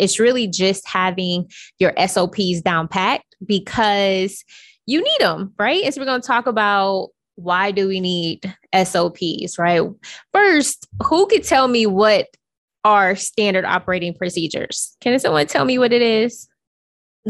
It's 0.00 0.18
really 0.18 0.46
just 0.46 0.86
having 0.88 1.50
your 1.78 1.92
SOPs 2.06 2.60
down 2.62 2.88
packed 2.88 3.36
because 3.44 4.44
you 4.86 5.02
need 5.02 5.18
them, 5.20 5.52
right? 5.58 5.84
And 5.84 5.94
so 5.94 6.00
we're 6.00 6.06
going 6.06 6.20
to 6.20 6.26
talk 6.26 6.46
about 6.46 7.10
why 7.36 7.70
do 7.70 7.88
we 7.88 8.00
need 8.00 8.54
SOPs, 8.74 9.58
right? 9.58 9.82
First, 10.32 10.88
who 11.04 11.26
could 11.26 11.44
tell 11.44 11.68
me 11.68 11.86
what 11.86 12.26
are 12.84 13.16
standard 13.16 13.64
operating 13.64 14.14
procedures? 14.14 14.96
Can 15.00 15.18
someone 15.18 15.46
tell 15.46 15.64
me 15.64 15.78
what 15.78 15.92
it 15.92 16.02
is? 16.02 16.48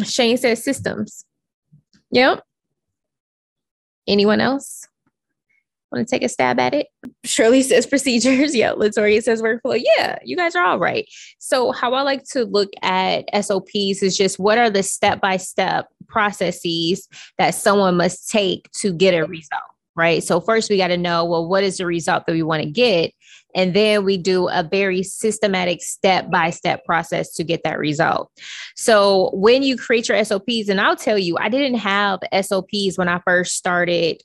Shane 0.05 0.37
says 0.37 0.63
systems. 0.63 1.25
Yep. 2.11 2.43
Anyone 4.07 4.41
else? 4.41 4.87
Want 5.93 6.07
to 6.07 6.11
take 6.11 6.23
a 6.23 6.29
stab 6.29 6.61
at 6.61 6.73
it? 6.75 6.87
Shirley 7.25 7.63
says 7.63 7.87
procedures. 7.87 8.55
Yeah. 8.61 8.73
Latoria 8.73 9.23
says 9.23 9.43
workflow. 9.43 9.81
Yeah, 9.83 10.19
you 10.25 10.37
guys 10.37 10.55
are 10.55 10.65
all 10.65 10.79
right. 10.79 11.09
So, 11.39 11.73
how 11.73 11.95
I 11.95 12.03
like 12.03 12.25
to 12.31 12.45
look 12.45 12.69
at 12.83 13.25
SOPs 13.45 14.03
is 14.03 14.17
just 14.17 14.39
what 14.39 14.59
are 14.59 14.71
the 14.71 14.83
step 14.83 15.21
by 15.21 15.37
step 15.37 15.87
processes 16.09 17.09
that 17.39 17.55
someone 17.55 17.97
must 17.97 18.29
take 18.29 18.71
to 18.73 18.93
get 18.93 19.15
a 19.15 19.25
result, 19.25 19.63
right? 19.97 20.23
So, 20.23 20.41
first 20.41 20.69
we 20.69 20.77
got 20.77 20.89
to 20.89 20.97
know, 20.97 21.25
well, 21.25 21.49
what 21.49 21.65
is 21.65 21.79
the 21.79 21.87
result 21.87 22.27
that 22.27 22.33
we 22.33 22.43
want 22.43 22.63
to 22.63 22.71
get? 22.71 23.13
And 23.55 23.75
then 23.75 24.05
we 24.05 24.17
do 24.17 24.49
a 24.49 24.63
very 24.63 25.03
systematic 25.03 25.83
step 25.83 26.31
by 26.31 26.51
step 26.51 26.85
process 26.85 27.33
to 27.35 27.45
get 27.45 27.63
that 27.65 27.79
result. 27.79 28.31
So 28.77 29.31
when 29.33 29.63
you 29.63 29.77
create 29.77 30.09
your 30.09 30.23
SOPs, 30.25 30.69
and 30.69 30.81
I'll 30.81 30.97
tell 30.97 31.19
you, 31.19 31.37
I 31.39 31.49
didn't 31.49 31.79
have 31.79 32.21
SOPs 32.43 32.97
when 32.97 33.09
I 33.09 33.21
first 33.25 33.57
started 33.57 34.23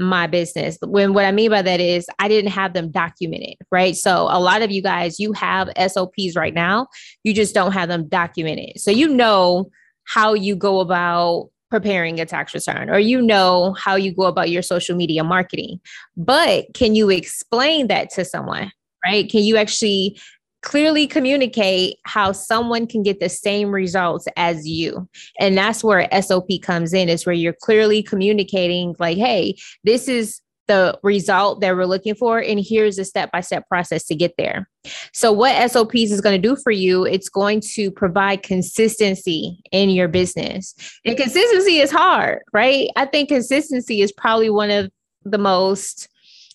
my 0.00 0.26
business. 0.26 0.78
When 0.82 1.14
what 1.14 1.24
I 1.24 1.32
mean 1.32 1.50
by 1.50 1.62
that 1.62 1.80
is 1.80 2.06
I 2.18 2.28
didn't 2.28 2.50
have 2.50 2.72
them 2.72 2.90
documented, 2.90 3.56
right? 3.70 3.94
So 3.94 4.28
a 4.30 4.40
lot 4.40 4.62
of 4.62 4.70
you 4.70 4.82
guys, 4.82 5.20
you 5.20 5.32
have 5.32 5.70
SOPs 5.76 6.36
right 6.36 6.54
now, 6.54 6.86
you 7.22 7.34
just 7.34 7.54
don't 7.54 7.72
have 7.72 7.88
them 7.88 8.08
documented. 8.08 8.80
So 8.80 8.90
you 8.90 9.08
know 9.08 9.70
how 10.04 10.34
you 10.34 10.56
go 10.56 10.80
about 10.80 11.50
preparing 11.70 12.18
a 12.18 12.26
tax 12.26 12.52
return 12.52 12.90
or 12.90 12.98
you 12.98 13.22
know 13.22 13.74
how 13.74 13.94
you 13.94 14.12
go 14.12 14.24
about 14.24 14.50
your 14.50 14.62
social 14.62 14.96
media 14.96 15.22
marketing. 15.22 15.80
But 16.16 16.74
can 16.74 16.94
you 16.94 17.10
explain 17.10 17.86
that 17.86 18.10
to 18.10 18.24
someone, 18.24 18.72
right? 19.04 19.30
Can 19.30 19.44
you 19.44 19.56
actually 19.56 20.18
clearly 20.62 21.06
communicate 21.06 21.96
how 22.04 22.32
someone 22.32 22.86
can 22.86 23.02
get 23.02 23.20
the 23.20 23.28
same 23.28 23.70
results 23.70 24.26
as 24.36 24.66
you. 24.66 25.08
And 25.38 25.56
that's 25.56 25.82
where 25.82 26.08
sop 26.22 26.48
comes 26.62 26.92
in 26.92 27.08
is 27.08 27.24
where 27.24 27.34
you're 27.34 27.52
clearly 27.52 28.02
communicating 28.02 28.94
like 28.98 29.16
hey 29.16 29.56
this 29.84 30.08
is 30.08 30.40
the 30.66 30.96
result 31.02 31.60
that 31.60 31.74
we're 31.74 31.84
looking 31.84 32.14
for 32.14 32.38
and 32.38 32.60
here's 32.64 32.96
a 32.98 33.04
step-by-step 33.04 33.66
process 33.68 34.04
to 34.06 34.14
get 34.14 34.34
there. 34.38 34.68
So 35.12 35.32
what 35.32 35.68
sops 35.70 35.94
is 35.94 36.20
going 36.20 36.40
to 36.40 36.48
do 36.48 36.56
for 36.56 36.70
you 36.70 37.04
it's 37.04 37.28
going 37.28 37.60
to 37.72 37.90
provide 37.90 38.42
consistency 38.42 39.60
in 39.72 39.90
your 39.90 40.08
business. 40.08 40.74
And 41.04 41.16
consistency 41.16 41.78
is 41.78 41.90
hard 41.90 42.40
right? 42.52 42.88
I 42.96 43.06
think 43.06 43.28
consistency 43.28 44.00
is 44.00 44.12
probably 44.12 44.50
one 44.50 44.70
of 44.70 44.90
the 45.24 45.38
most 45.38 46.08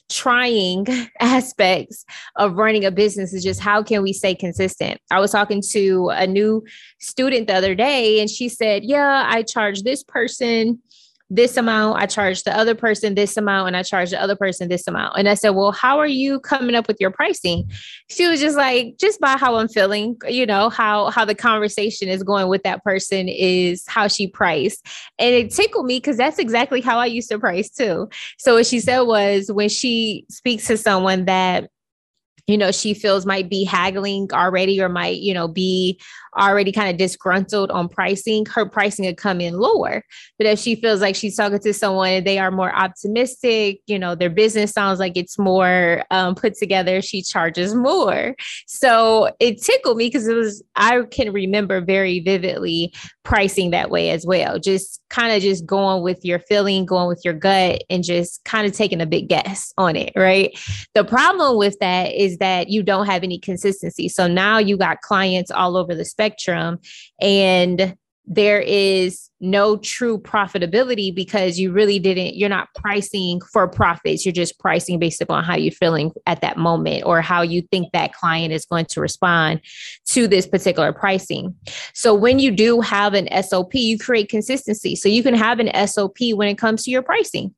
trying 0.09 0.85
aspects 1.19 2.05
of 2.35 2.55
running 2.55 2.85
a 2.85 2.91
business 2.91 3.33
is 3.33 3.43
just 3.43 3.59
how 3.59 3.81
can 3.83 4.03
we 4.03 4.13
stay 4.13 4.35
consistent? 4.35 4.99
I 5.11 5.19
was 5.19 5.31
talking 5.31 5.61
to 5.71 6.09
a 6.09 6.27
new 6.27 6.63
student 6.99 7.47
the 7.47 7.53
other 7.53 7.75
day 7.75 8.19
and 8.19 8.29
she 8.29 8.49
said 8.49 8.83
yeah 8.83 9.27
i 9.27 9.43
charge 9.43 9.83
this 9.83 10.03
person 10.03 10.79
this 11.29 11.57
amount, 11.57 12.01
I 12.01 12.05
charge 12.05 12.43
the 12.43 12.55
other 12.55 12.75
person 12.75 13.15
this 13.15 13.35
amount, 13.35 13.67
and 13.67 13.77
I 13.77 13.83
charge 13.83 14.11
the 14.11 14.21
other 14.21 14.35
person 14.35 14.69
this 14.69 14.87
amount. 14.87 15.17
And 15.17 15.27
I 15.27 15.33
said, 15.33 15.51
Well, 15.51 15.71
how 15.71 15.97
are 15.97 16.07
you 16.07 16.39
coming 16.39 16.75
up 16.75 16.87
with 16.87 16.97
your 16.99 17.11
pricing? 17.11 17.69
She 18.09 18.27
was 18.27 18.39
just 18.39 18.55
like, 18.55 18.97
just 18.99 19.19
by 19.19 19.37
how 19.37 19.55
I'm 19.55 19.67
feeling, 19.67 20.17
you 20.27 20.45
know, 20.45 20.69
how 20.69 21.09
how 21.09 21.25
the 21.25 21.35
conversation 21.35 22.09
is 22.09 22.23
going 22.23 22.47
with 22.47 22.63
that 22.63 22.83
person 22.83 23.27
is 23.27 23.83
how 23.87 24.07
she 24.07 24.27
priced. 24.27 24.85
And 25.17 25.33
it 25.33 25.51
tickled 25.51 25.85
me 25.85 25.97
because 25.97 26.17
that's 26.17 26.39
exactly 26.39 26.81
how 26.81 26.99
I 26.99 27.07
used 27.07 27.29
to 27.31 27.39
price 27.39 27.69
too. 27.69 28.07
So 28.37 28.55
what 28.55 28.67
she 28.67 28.79
said 28.79 29.01
was 29.01 29.51
when 29.51 29.69
she 29.69 30.25
speaks 30.29 30.67
to 30.67 30.77
someone 30.77 31.25
that 31.25 31.69
you 32.47 32.57
know 32.57 32.71
she 32.71 32.93
feels 32.93 33.25
might 33.25 33.49
be 33.49 33.63
haggling 33.63 34.27
already 34.33 34.81
or 34.81 34.89
might 34.89 35.17
you 35.17 35.33
know 35.33 35.47
be 35.47 35.99
already 36.37 36.71
kind 36.71 36.89
of 36.89 36.97
disgruntled 36.97 37.71
on 37.71 37.87
pricing 37.87 38.45
her 38.45 38.65
pricing 38.65 39.05
would 39.05 39.15
come 39.15 39.39
in 39.39 39.57
lower. 39.57 40.03
But 40.37 40.47
if 40.47 40.59
she 40.59 40.75
feels 40.75 40.99
like 40.99 41.15
she's 41.15 41.37
talking 41.37 41.59
to 41.59 41.73
someone 41.73 42.09
and 42.09 42.27
they 42.27 42.39
are 42.39 42.51
more 42.51 42.75
optimistic 42.75 43.79
you 43.87 43.97
know 43.97 44.15
their 44.15 44.29
business 44.29 44.71
sounds 44.71 44.99
like 44.99 45.15
it's 45.15 45.39
more 45.39 46.03
um, 46.11 46.35
put 46.35 46.55
together 46.55 47.01
she 47.01 47.21
charges 47.21 47.73
more. 47.73 48.35
So 48.67 49.31
it 49.39 49.61
tickled 49.61 49.97
me 49.97 50.07
because 50.07 50.27
it 50.27 50.35
was 50.35 50.63
i 50.75 51.01
can 51.11 51.31
remember 51.31 51.81
very 51.81 52.19
vividly 52.19 52.93
pricing 53.23 53.71
that 53.71 53.89
way 53.89 54.11
as 54.11 54.25
well. 54.25 54.59
Just 54.59 55.01
kind 55.09 55.35
of 55.35 55.41
just 55.41 55.65
going 55.65 56.03
with 56.03 56.23
your 56.25 56.39
feeling 56.39 56.85
going 56.85 57.07
with 57.07 57.21
your 57.23 57.33
gut 57.33 57.83
and 57.89 58.03
just 58.03 58.43
kind 58.43 58.65
of 58.67 58.73
taking 58.73 59.01
a 59.01 59.05
big 59.05 59.29
guess 59.29 59.73
on 59.77 59.95
it 59.95 60.11
right 60.15 60.57
the 60.93 61.03
problem 61.03 61.57
with 61.57 61.77
that 61.79 62.13
is 62.13 62.37
that 62.37 62.69
you 62.69 62.83
don't 62.83 63.05
have 63.05 63.23
any 63.23 63.39
consistency. 63.39 64.09
So 64.09 64.27
now 64.27 64.57
you 64.57 64.77
got 64.77 65.01
clients 65.01 65.51
all 65.51 65.77
over 65.77 65.93
the 65.93 66.05
spectrum 66.05 66.79
and 67.21 67.95
there 68.27 68.59
is 68.61 69.29
no 69.39 69.77
true 69.77 70.17
profitability 70.17 71.13
because 71.13 71.59
you 71.59 71.71
really 71.71 71.99
didn't 71.99 72.35
you're 72.35 72.49
not 72.49 72.73
pricing 72.73 73.39
for 73.51 73.67
profits. 73.67 74.25
You're 74.25 74.33
just 74.33 74.57
pricing 74.59 74.97
based 74.97 75.21
upon 75.21 75.43
how 75.43 75.55
you're 75.55 75.71
feeling 75.71 76.11
at 76.25 76.41
that 76.41 76.57
moment 76.57 77.03
or 77.05 77.21
how 77.21 77.41
you 77.41 77.61
think 77.61 77.91
that 77.91 78.13
client 78.13 78.53
is 78.53 78.65
going 78.65 78.85
to 78.85 79.01
respond 79.01 79.61
to 80.07 80.27
this 80.27 80.47
particular 80.47 80.93
pricing. 80.93 81.53
So 81.93 82.13
when 82.13 82.39
you 82.39 82.51
do 82.51 82.81
have 82.81 83.13
an 83.13 83.27
sop 83.43 83.75
you 83.75 83.99
create 83.99 84.29
consistency. 84.29 84.95
So 84.95 85.09
you 85.09 85.21
can 85.21 85.35
have 85.35 85.59
an 85.59 85.87
sop 85.87 86.17
when 86.33 86.47
it 86.47 86.57
comes 86.57 86.83
to 86.83 86.91
your 86.91 87.01
pricing 87.01 87.53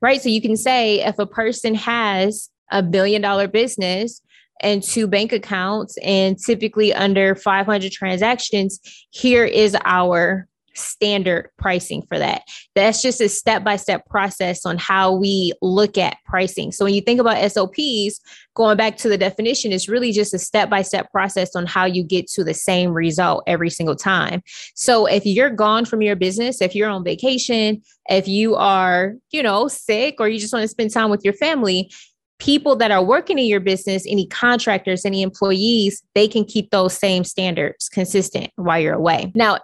right? 0.00 0.20
So 0.20 0.28
you 0.28 0.40
can 0.40 0.56
say 0.56 1.00
if 1.00 1.18
a 1.18 1.26
person 1.26 1.74
has 1.74 2.48
a 2.70 2.82
billion 2.82 3.22
dollar 3.22 3.48
business 3.48 4.20
and 4.60 4.82
two 4.82 5.06
bank 5.06 5.32
accounts 5.32 5.96
and 6.02 6.38
typically 6.38 6.92
under 6.92 7.34
500 7.34 7.92
transactions 7.92 8.80
here 9.10 9.44
is 9.44 9.76
our 9.84 10.46
standard 10.74 11.50
pricing 11.58 12.02
for 12.02 12.18
that. 12.18 12.42
That's 12.74 13.02
just 13.02 13.20
a 13.20 13.28
step-by-step 13.28 14.06
process 14.06 14.64
on 14.64 14.78
how 14.78 15.12
we 15.12 15.52
look 15.62 15.98
at 15.98 16.16
pricing. 16.24 16.72
So 16.72 16.84
when 16.84 16.94
you 16.94 17.00
think 17.00 17.20
about 17.20 17.50
sops 17.50 18.20
going 18.54 18.76
back 18.76 18.96
to 18.98 19.08
the 19.08 19.18
definition 19.18 19.72
it's 19.72 19.88
really 19.88 20.12
just 20.12 20.34
a 20.34 20.38
step-by-step 20.38 21.10
process 21.10 21.54
on 21.56 21.66
how 21.66 21.84
you 21.84 22.02
get 22.02 22.28
to 22.28 22.44
the 22.44 22.54
same 22.54 22.90
result 22.90 23.44
every 23.46 23.70
single 23.70 23.96
time. 23.96 24.42
So 24.74 25.06
if 25.06 25.24
you're 25.24 25.50
gone 25.50 25.84
from 25.84 26.02
your 26.02 26.16
business 26.16 26.60
if 26.60 26.74
you're 26.74 26.88
on 26.88 27.04
vacation 27.04 27.82
if 28.08 28.26
you 28.26 28.56
are 28.56 29.14
you 29.30 29.42
know 29.42 29.68
sick 29.68 30.16
or 30.18 30.28
you 30.28 30.38
just 30.38 30.52
want 30.52 30.62
to 30.62 30.68
spend 30.68 30.90
time 30.90 31.10
with 31.10 31.24
your 31.24 31.34
family 31.34 31.90
people 32.40 32.74
that 32.76 32.90
are 32.90 33.04
working 33.04 33.38
in 33.38 33.44
your 33.44 33.60
business, 33.60 34.04
any 34.08 34.26
contractors, 34.26 35.04
any 35.04 35.22
employees, 35.22 36.02
they 36.14 36.26
can 36.26 36.44
keep 36.44 36.70
those 36.70 36.94
same 36.94 37.22
standards 37.22 37.88
consistent 37.88 38.50
while 38.56 38.80
you're 38.80 38.94
away. 38.94 39.30
Now, 39.34 39.58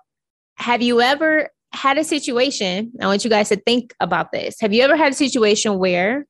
have 0.57 0.83
you 0.83 1.01
ever 1.01 1.49
had 1.73 1.99
a 1.99 2.05
situation? 2.05 2.93
I 3.01 3.07
want 3.07 3.25
you 3.25 3.31
guys 3.31 3.49
to 3.49 3.57
think 3.57 3.95
about 3.99 4.31
this. 4.31 4.57
Have 4.61 4.73
you 4.73 4.83
ever 4.83 4.97
had 4.97 5.13
a 5.13 5.17
situation 5.17 5.79
where 5.79 6.27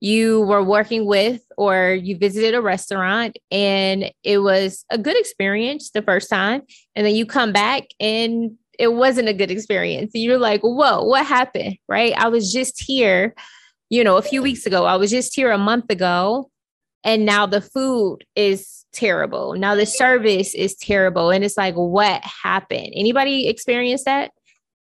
you 0.00 0.42
were 0.42 0.64
working 0.64 1.04
with 1.04 1.42
or 1.58 1.92
you 1.92 2.16
visited 2.16 2.54
a 2.54 2.62
restaurant 2.62 3.36
and 3.50 4.10
it 4.22 4.38
was 4.38 4.84
a 4.90 4.96
good 4.96 5.18
experience 5.18 5.90
the 5.90 6.02
first 6.02 6.30
time, 6.30 6.62
and 6.94 7.06
then 7.06 7.14
you 7.14 7.26
come 7.26 7.52
back 7.52 7.84
and 7.98 8.52
it 8.78 8.94
wasn't 8.94 9.28
a 9.28 9.34
good 9.34 9.50
experience? 9.50 10.12
You're 10.14 10.38
like, 10.38 10.62
whoa, 10.62 11.04
what 11.04 11.26
happened? 11.26 11.76
Right? 11.86 12.14
I 12.16 12.28
was 12.28 12.52
just 12.52 12.82
here 12.82 13.34
you 13.90 14.04
know, 14.04 14.16
a 14.16 14.22
few 14.22 14.40
weeks 14.40 14.64
ago. 14.64 14.86
I 14.86 14.96
was 14.96 15.10
just 15.10 15.34
here 15.34 15.50
a 15.50 15.58
month 15.58 15.90
ago 15.90 16.50
and 17.04 17.26
now 17.26 17.46
the 17.46 17.60
food 17.60 18.24
is 18.36 18.84
terrible. 18.92 19.54
Now 19.54 19.74
the 19.74 19.86
service 19.86 20.54
is 20.54 20.74
terrible. 20.76 21.30
And 21.30 21.44
it's 21.44 21.56
like, 21.56 21.74
what 21.74 22.22
happened? 22.22 22.92
Anybody 22.94 23.48
experience 23.48 24.04
that? 24.04 24.30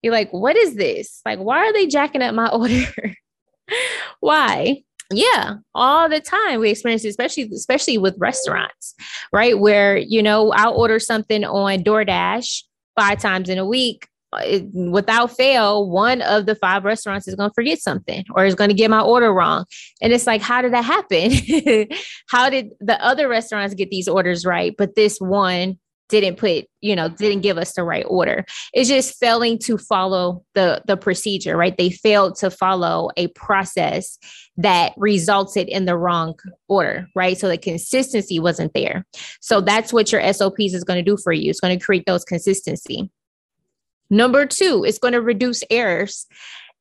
You're 0.03 0.13
like, 0.13 0.31
what 0.31 0.57
is 0.57 0.75
this? 0.77 1.21
Like, 1.25 1.39
why 1.39 1.59
are 1.67 1.73
they 1.73 1.87
jacking 1.87 2.23
up 2.23 2.35
my 2.35 2.49
order? 2.53 3.15
why? 4.21 4.83
Yeah, 5.13 5.55
all 5.73 6.09
the 6.09 6.21
time 6.21 6.59
we 6.59 6.71
experience 6.71 7.05
it, 7.05 7.11
especially 7.11 7.49
especially 7.55 7.97
with 7.97 8.17
restaurants, 8.19 8.97
right? 9.33 9.57
Where 9.57 9.97
you 9.97 10.21
know 10.21 10.53
I'll 10.53 10.75
order 10.75 10.99
something 10.99 11.45
on 11.45 11.85
DoorDash 11.85 12.65
five 12.99 13.21
times 13.21 13.49
in 13.49 13.57
a 13.57 13.65
week 13.65 14.09
without 14.73 15.37
fail, 15.37 15.89
one 15.89 16.23
of 16.23 16.47
the 16.47 16.55
five 16.55 16.85
restaurants 16.85 17.29
is 17.29 17.35
going 17.35 17.51
to 17.51 17.55
forget 17.55 17.79
something 17.81 18.25
or 18.35 18.45
is 18.45 18.55
going 18.55 18.71
to 18.71 18.75
get 18.75 18.91
my 18.91 19.01
order 19.01 19.33
wrong. 19.33 19.65
And 20.03 20.13
it's 20.13 20.27
like, 20.27 20.43
how 20.43 20.63
did 20.63 20.73
that 20.73 20.85
happen? 20.85 21.33
how 22.29 22.51
did 22.51 22.71
the 22.81 23.03
other 23.03 23.29
restaurants 23.29 23.75
get 23.75 23.91
these 23.91 24.09
orders 24.09 24.45
right? 24.45 24.75
But 24.77 24.95
this 24.95 25.19
one 25.19 25.79
didn't 26.09 26.37
put 26.37 26.67
you 26.81 26.95
know 26.95 27.09
didn't 27.09 27.41
give 27.41 27.59
us 27.59 27.73
the 27.73 27.83
right 27.83 28.05
order 28.09 28.45
it's 28.73 28.89
just 28.89 29.19
failing 29.19 29.59
to 29.59 29.77
follow 29.77 30.45
the 30.55 30.81
the 30.87 30.97
procedure 30.97 31.57
right 31.57 31.77
they 31.79 31.91
failed 31.91 32.37
to 32.37 32.51
follow 32.51 33.11
a 33.17 33.27
process 33.29 34.19
that 34.57 34.93
resulted 34.97 35.69
in 35.69 35.85
the 35.85 35.97
wrong 35.97 36.39
order 36.69 37.09
right 37.15 37.39
so 37.39 37.49
the 37.49 37.59
consistency 37.59 38.39
wasn't 38.39 38.73
there 38.73 39.05
so 39.41 39.61
that's 39.61 39.93
what 39.93 40.13
your 40.13 40.21
sops 40.33 40.75
is 40.75 40.85
going 40.85 41.03
to 41.03 41.11
do 41.11 41.17
for 41.23 41.33
you 41.33 41.51
it's 41.51 41.61
going 41.61 41.77
to 41.77 41.85
create 41.85 42.05
those 42.07 42.25
consistency 42.25 43.11
number 44.11 44.47
two 44.47 44.85
it's 44.87 44.99
going 44.99 45.13
to 45.13 45.21
reduce 45.21 45.63
errors. 45.71 46.27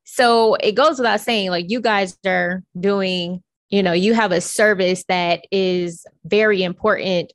So 0.04 0.54
it 0.54 0.72
goes 0.72 0.98
without 0.98 1.20
saying 1.20 1.50
like 1.50 1.66
you 1.68 1.80
guys 1.80 2.16
are 2.26 2.62
doing 2.78 3.42
you 3.70 3.82
know 3.82 3.92
you 3.92 4.14
have 4.14 4.32
a 4.32 4.40
service 4.40 5.04
that 5.08 5.40
is 5.50 6.06
very 6.24 6.62
important 6.62 7.32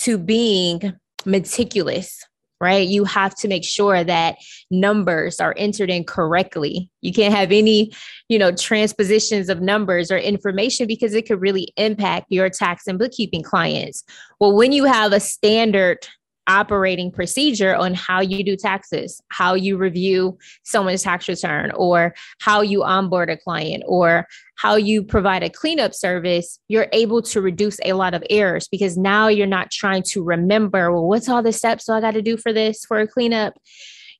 to 0.00 0.18
being 0.18 0.94
meticulous 1.24 2.24
right? 2.60 2.86
You 2.86 3.04
have 3.04 3.34
to 3.36 3.48
make 3.48 3.64
sure 3.64 4.04
that 4.04 4.36
numbers 4.70 5.40
are 5.40 5.54
entered 5.56 5.88
in 5.88 6.04
correctly. 6.04 6.90
You 7.00 7.12
can't 7.12 7.34
have 7.34 7.52
any 7.52 7.92
you 8.28 8.38
know 8.38 8.52
transpositions 8.52 9.48
of 9.48 9.60
numbers 9.60 10.10
or 10.10 10.18
information 10.18 10.86
because 10.86 11.14
it 11.14 11.26
could 11.26 11.40
really 11.40 11.72
impact 11.76 12.26
your 12.28 12.50
tax 12.50 12.86
and 12.86 12.98
bookkeeping 12.98 13.42
clients. 13.42 14.04
Well 14.38 14.54
when 14.54 14.72
you 14.72 14.84
have 14.84 15.12
a 15.12 15.20
standard 15.20 16.06
operating 16.50 17.12
procedure 17.12 17.76
on 17.76 17.94
how 17.94 18.20
you 18.20 18.42
do 18.42 18.56
taxes, 18.56 19.22
how 19.28 19.54
you 19.54 19.76
review 19.76 20.36
someone's 20.64 21.04
tax 21.04 21.28
return, 21.28 21.70
or 21.76 22.12
how 22.40 22.60
you 22.60 22.82
onboard 22.82 23.30
a 23.30 23.36
client, 23.36 23.84
or 23.86 24.26
how 24.56 24.74
you 24.74 25.02
provide 25.02 25.44
a 25.44 25.48
cleanup 25.48 25.94
service, 25.94 26.58
you're 26.68 26.88
able 26.92 27.22
to 27.22 27.40
reduce 27.40 27.78
a 27.84 27.92
lot 27.92 28.14
of 28.14 28.24
errors 28.28 28.68
because 28.68 28.98
now 28.98 29.28
you're 29.28 29.46
not 29.46 29.70
trying 29.70 30.02
to 30.02 30.22
remember, 30.22 30.92
well, 30.92 31.06
what's 31.06 31.28
all 31.28 31.42
the 31.42 31.52
steps 31.52 31.86
so 31.86 31.94
I 31.94 32.00
got 32.00 32.14
to 32.14 32.22
do 32.22 32.36
for 32.36 32.52
this 32.52 32.84
for 32.84 32.98
a 32.98 33.06
cleanup? 33.06 33.54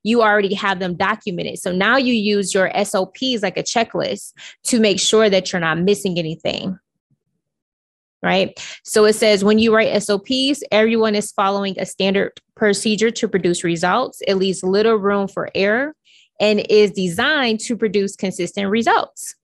You 0.02 0.22
already 0.22 0.54
have 0.54 0.78
them 0.78 0.96
documented. 0.96 1.58
So 1.58 1.72
now 1.72 1.98
you 1.98 2.14
use 2.14 2.54
your 2.54 2.70
SOPs 2.84 3.42
like 3.42 3.58
a 3.58 3.62
checklist 3.62 4.32
to 4.64 4.80
make 4.80 4.98
sure 4.98 5.28
that 5.28 5.52
you're 5.52 5.60
not 5.60 5.78
missing 5.78 6.18
anything 6.18 6.78
right? 8.22 8.58
So 8.84 9.04
it 9.04 9.14
says 9.14 9.44
when 9.44 9.58
you 9.58 9.74
write 9.74 10.02
SOPs, 10.02 10.62
everyone 10.70 11.14
is 11.14 11.32
following 11.32 11.78
a 11.78 11.86
standard 11.86 12.32
procedure 12.54 13.10
to 13.10 13.28
produce 13.28 13.64
results. 13.64 14.20
It 14.26 14.34
leaves 14.34 14.62
little 14.62 14.96
room 14.96 15.28
for 15.28 15.50
error 15.54 15.94
and 16.40 16.64
is 16.68 16.90
designed 16.90 17.60
to 17.60 17.76
produce 17.76 18.16
consistent 18.16 18.68
results. 18.68 19.34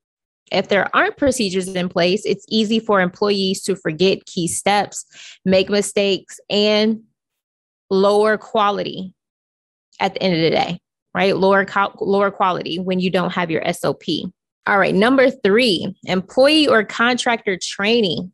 If 0.53 0.69
there 0.69 0.95
aren't 0.95 1.17
procedures 1.17 1.69
in 1.69 1.89
place, 1.89 2.25
it's 2.25 2.47
easy 2.49 2.79
for 2.79 3.01
employees 3.01 3.63
to 3.65 3.75
forget 3.75 4.27
key 4.27 4.47
steps, 4.47 5.05
make 5.45 5.69
mistakes, 5.69 6.39
and 6.49 7.03
lower 7.91 8.39
quality 8.39 9.13
at 9.99 10.15
the 10.15 10.23
end 10.23 10.35
of 10.35 10.41
the 10.41 10.51
day, 10.51 10.79
right? 11.15 11.37
Lower, 11.37 11.67
lower 12.01 12.31
quality 12.31 12.79
when 12.79 13.01
you 13.01 13.11
don't 13.11 13.33
have 13.33 13.51
your 13.51 13.63
SOP. 13.73 14.03
All 14.67 14.79
right, 14.79 14.95
number 14.95 15.31
three, 15.31 15.95
employee 16.05 16.67
or 16.67 16.85
contractor 16.85 17.57
training. 17.61 18.33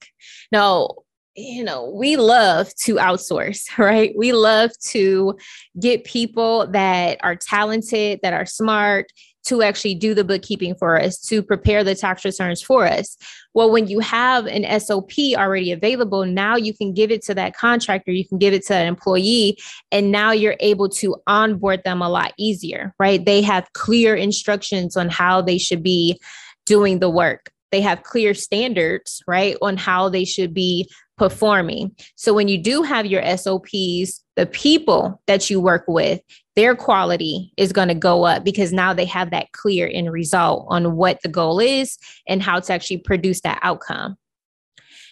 Now, 0.50 0.88
you 1.36 1.64
know, 1.64 1.90
we 1.90 2.16
love 2.16 2.74
to 2.82 2.96
outsource, 2.96 3.66
right? 3.78 4.14
We 4.16 4.32
love 4.32 4.70
to 4.88 5.36
get 5.78 6.04
people 6.04 6.66
that 6.68 7.18
are 7.22 7.36
talented, 7.36 8.20
that 8.22 8.32
are 8.32 8.46
smart, 8.46 9.06
to 9.44 9.62
actually 9.62 9.94
do 9.94 10.14
the 10.14 10.24
bookkeeping 10.24 10.74
for 10.74 11.00
us, 11.00 11.18
to 11.18 11.42
prepare 11.42 11.82
the 11.82 11.94
tax 11.94 12.24
returns 12.24 12.62
for 12.62 12.86
us. 12.86 13.16
Well, 13.54 13.70
when 13.70 13.88
you 13.88 14.00
have 14.00 14.46
an 14.46 14.80
SOP 14.80 15.12
already 15.36 15.72
available, 15.72 16.24
now 16.24 16.56
you 16.56 16.74
can 16.74 16.92
give 16.92 17.10
it 17.10 17.22
to 17.24 17.34
that 17.34 17.56
contractor, 17.56 18.12
you 18.12 18.26
can 18.26 18.38
give 18.38 18.54
it 18.54 18.64
to 18.66 18.74
an 18.74 18.86
employee, 18.86 19.58
and 19.90 20.12
now 20.12 20.32
you're 20.32 20.56
able 20.60 20.88
to 20.90 21.16
onboard 21.26 21.82
them 21.84 22.02
a 22.02 22.08
lot 22.08 22.32
easier, 22.38 22.94
right? 22.98 23.24
They 23.24 23.42
have 23.42 23.72
clear 23.72 24.14
instructions 24.14 24.96
on 24.96 25.08
how 25.08 25.42
they 25.42 25.58
should 25.58 25.82
be 25.82 26.20
doing 26.64 27.00
the 27.00 27.10
work. 27.10 27.50
They 27.72 27.80
have 27.80 28.02
clear 28.02 28.34
standards, 28.34 29.22
right, 29.26 29.56
on 29.62 29.76
how 29.76 30.08
they 30.08 30.24
should 30.24 30.52
be 30.54 30.88
performing. 31.16 31.94
So 32.16 32.34
when 32.34 32.48
you 32.48 32.58
do 32.58 32.82
have 32.82 33.06
your 33.06 33.22
SOPs, 33.36 34.22
the 34.36 34.46
people 34.50 35.20
that 35.26 35.50
you 35.50 35.60
work 35.60 35.84
with, 35.88 36.20
their 36.54 36.74
quality 36.76 37.52
is 37.56 37.72
going 37.72 37.88
to 37.88 37.94
go 37.94 38.24
up 38.24 38.44
because 38.44 38.72
now 38.72 38.92
they 38.92 39.06
have 39.06 39.30
that 39.30 39.52
clear 39.52 39.90
end 39.92 40.12
result 40.12 40.66
on 40.68 40.96
what 40.96 41.18
the 41.22 41.28
goal 41.28 41.60
is 41.60 41.98
and 42.28 42.42
how 42.42 42.60
to 42.60 42.72
actually 42.72 42.98
produce 42.98 43.40
that 43.40 43.58
outcome. 43.62 44.16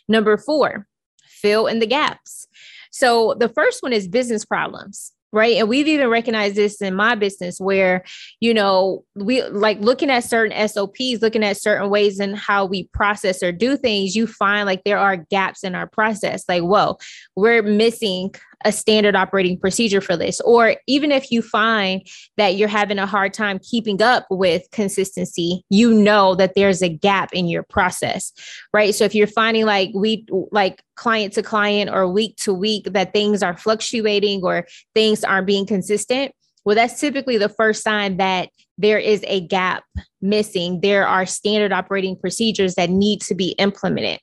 Number 0.09 0.37
four, 0.37 0.87
fill 1.27 1.67
in 1.67 1.79
the 1.79 1.87
gaps. 1.87 2.47
So 2.91 3.35
the 3.39 3.49
first 3.49 3.83
one 3.83 3.93
is 3.93 4.09
business 4.09 4.45
problems 4.45 5.13
right 5.33 5.57
and 5.57 5.69
we've 5.69 5.87
even 5.87 6.09
recognized 6.09 6.57
this 6.57 6.81
in 6.83 6.95
my 6.95 7.15
business 7.15 7.61
where 7.61 8.03
you 8.41 8.53
know 8.53 9.05
we 9.15 9.43
like 9.45 9.79
looking 9.81 10.11
at 10.11 10.25
certain 10.25 10.69
sops 10.69 11.23
looking 11.23 11.45
at 11.45 11.57
certain 11.57 11.91
ways 11.91 12.19
in 12.19 12.35
how 12.35 12.65
we 12.65 12.89
process 12.93 13.43
or 13.43 13.53
do 13.53 13.77
things 13.77 14.17
you 14.17 14.27
find 14.27 14.67
like 14.67 14.83
there 14.85 14.99
are 14.99 15.17
gaps 15.17 15.63
in 15.63 15.75
our 15.75 15.87
process 15.87 16.45
like 16.49 16.63
whoa 16.63 16.97
we're 17.37 17.63
missing 17.63 18.33
a 18.65 18.73
standard 18.73 19.17
operating 19.17 19.59
procedure 19.59 20.01
for 20.01 20.17
this. 20.17 20.41
Or 20.41 20.77
even 20.87 21.11
if 21.13 21.31
you 21.31 21.43
find 21.43 22.07
that 22.37 22.57
you're 22.57 22.69
having 22.69 22.99
a 22.99 23.07
hard 23.07 23.33
time 23.33 23.59
keeping 23.59 24.03
up 24.03 24.27
with 24.31 24.65
consistency, 24.73 25.65
you 25.71 25.95
know 25.95 26.35
that 26.35 26.55
there's 26.55 26.83
a 26.83 26.89
gap 26.89 27.31
in 27.33 27.47
your 27.49 27.63
process, 27.63 28.33
right? 28.73 28.95
So 28.95 29.05
if 29.05 29.15
you're 29.15 29.27
finding 29.27 29.65
like 29.65 29.91
we 29.95 30.27
like 30.53 30.83
client 30.97 31.33
to 31.35 31.43
client 31.43 31.91
or 31.91 32.07
week 32.07 32.37
to 32.37 32.53
week 32.53 32.93
that 32.93 33.13
things 33.13 33.43
are 33.43 33.57
fluctuating 33.57 34.43
or 34.43 34.67
things 34.95 35.25
aren't 35.25 35.47
being 35.47 35.67
consistent, 35.67 36.33
well, 36.65 36.77
that's 36.77 37.01
typically 37.01 37.39
the 37.39 37.49
first 37.49 37.83
sign 37.83 38.19
that 38.19 38.51
there 38.77 38.99
is 38.99 39.25
a 39.27 39.41
gap 39.47 39.85
missing. 40.21 40.81
There 40.81 41.07
are 41.07 41.27
standard 41.27 41.73
operating 41.73 42.17
procedures 42.17 42.75
that 42.75 42.91
need 42.91 43.23
to 43.23 43.35
be 43.35 43.51
implemented, 43.53 44.21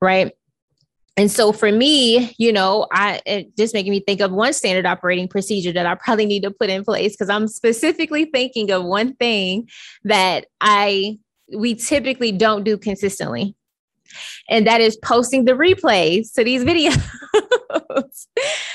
right? 0.00 0.32
And 1.16 1.30
so 1.30 1.52
for 1.52 1.70
me, 1.70 2.34
you 2.38 2.52
know, 2.52 2.86
I 2.90 3.20
it 3.26 3.56
just 3.56 3.74
making 3.74 3.92
me 3.92 4.00
think 4.00 4.20
of 4.20 4.32
one 4.32 4.54
standard 4.54 4.86
operating 4.86 5.28
procedure 5.28 5.72
that 5.72 5.84
I 5.84 5.94
probably 5.94 6.26
need 6.26 6.42
to 6.42 6.50
put 6.50 6.70
in 6.70 6.84
place 6.84 7.12
because 7.12 7.28
I'm 7.28 7.48
specifically 7.48 8.24
thinking 8.26 8.70
of 8.70 8.84
one 8.84 9.14
thing 9.16 9.68
that 10.04 10.46
I 10.60 11.18
we 11.54 11.74
typically 11.74 12.32
don't 12.32 12.64
do 12.64 12.78
consistently. 12.78 13.54
And 14.48 14.66
that 14.66 14.80
is 14.80 14.96
posting 14.96 15.44
the 15.44 15.52
replays 15.52 16.32
to 16.34 16.44
these 16.44 16.64
videos. 16.64 18.26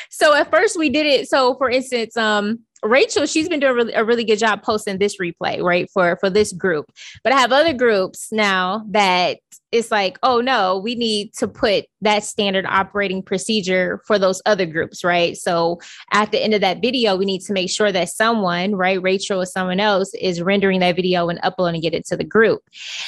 so 0.09 0.35
at 0.35 0.51
first 0.51 0.77
we 0.77 0.89
did 0.89 1.07
it. 1.07 1.27
So 1.27 1.55
for 1.55 1.69
instance, 1.69 2.15
um, 2.17 2.59
Rachel, 2.83 3.25
she's 3.25 3.49
been 3.49 3.59
doing 3.59 3.71
a 3.71 3.75
really, 3.75 3.93
a 3.93 4.03
really 4.03 4.23
good 4.23 4.37
job 4.37 4.61
posting 4.61 4.99
this 4.99 5.17
replay, 5.17 5.61
right? 5.61 5.89
For 5.91 6.17
for 6.19 6.29
this 6.29 6.53
group. 6.53 6.85
But 7.23 7.33
I 7.33 7.39
have 7.39 7.51
other 7.51 7.73
groups 7.73 8.31
now 8.31 8.85
that 8.91 9.39
it's 9.71 9.91
like, 9.91 10.17
oh 10.23 10.39
no, 10.39 10.77
we 10.77 10.95
need 10.95 11.33
to 11.33 11.47
put 11.47 11.85
that 12.01 12.23
standard 12.23 12.65
operating 12.65 13.21
procedure 13.21 14.01
for 14.05 14.17
those 14.17 14.41
other 14.45 14.65
groups, 14.65 15.03
right? 15.03 15.35
So 15.35 15.79
at 16.13 16.31
the 16.31 16.41
end 16.41 16.53
of 16.53 16.61
that 16.61 16.81
video, 16.81 17.17
we 17.17 17.25
need 17.25 17.41
to 17.41 17.53
make 17.53 17.69
sure 17.69 17.91
that 17.91 18.09
someone, 18.09 18.75
right, 18.75 19.01
Rachel 19.01 19.41
or 19.41 19.45
someone 19.45 19.79
else, 19.79 20.13
is 20.13 20.41
rendering 20.41 20.79
that 20.79 20.95
video 20.95 21.27
and 21.27 21.39
uploading 21.43 21.83
it 21.83 21.93
into 21.93 22.15
the 22.15 22.23
group. 22.23 22.61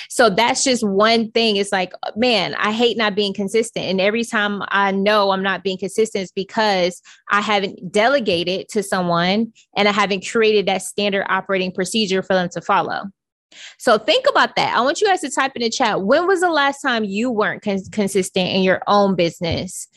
So 0.10 0.30
that's 0.30 0.64
just 0.64 0.86
one 0.86 1.32
thing. 1.32 1.56
It's 1.56 1.72
like, 1.72 1.94
man, 2.16 2.56
I 2.56 2.72
hate 2.72 2.98
not 2.98 3.16
being 3.16 3.34
consistent. 3.34 3.86
And 3.86 4.02
every 4.02 4.26
time 4.26 4.62
I 4.68 4.92
know 4.92 5.32
I'm 5.32 5.44
not 5.44 5.64
being 5.64 5.78
consistent, 5.78 6.24
it's 6.24 6.32
because 6.32 7.02
I 7.32 7.42
haven't 7.42 7.92
delegated 7.92 8.68
to 8.70 8.84
someone 8.84 9.54
and 9.78 9.88
I 9.88 9.92
haven't 9.94 10.28
created 10.28 10.66
that 10.68 10.82
standard 10.82 11.26
operating 11.30 11.72
procedure 11.72 12.22
for 12.22 12.34
them 12.34 12.50
to 12.50 12.62
follow. 12.62 13.04
So 13.78 13.98
think 13.98 14.26
about 14.30 14.56
that. 14.56 14.76
I 14.76 14.82
want 14.82 15.02
you 15.02 15.08
guys 15.08 15.22
to 15.22 15.32
type 15.32 15.54
in 15.56 15.62
the 15.62 15.70
chat. 15.70 16.02
When 16.02 16.28
was 16.28 16.42
the 16.42 16.50
last 16.50 16.82
time 16.82 17.04
you 17.04 17.32
weren't 17.32 17.62
cons- 17.62 17.90
consistent 17.90 18.50
in 18.50 18.62
your 18.62 18.82
own 18.88 19.16
business? 19.16 19.88